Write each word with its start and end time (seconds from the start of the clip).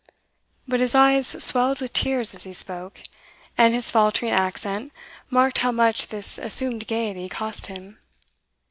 But 0.67 0.79
his 0.79 0.95
eyes 0.95 1.27
swelled 1.27 1.79
with 1.79 1.93
tears 1.93 2.33
as 2.33 2.43
he 2.43 2.53
spoke, 2.53 3.03
and 3.55 3.71
his 3.75 3.91
faltering 3.91 4.31
accent 4.31 4.91
marked 5.29 5.59
how 5.59 5.71
much 5.71 6.07
this 6.07 6.39
assumed 6.39 6.87
gaiety 6.87 7.29
cost 7.29 7.67
him. 7.67 7.99